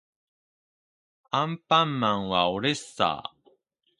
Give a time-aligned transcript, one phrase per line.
[1.29, 3.51] アンパンマンはおれっさー